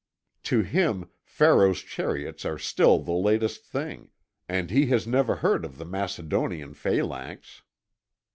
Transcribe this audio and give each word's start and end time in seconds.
To 0.45 0.61
him 0.63 1.11
Pharaoh's 1.23 1.81
chariots 1.83 2.43
are 2.43 2.57
still 2.57 2.97
the 2.97 3.11
latest 3.11 3.63
thing, 3.63 4.09
and 4.49 4.71
he 4.71 4.87
has 4.87 5.05
never 5.05 5.35
heard 5.35 5.63
of 5.63 5.77
the 5.77 5.85
Macedonian 5.85 6.73
phalanx." 6.73 7.61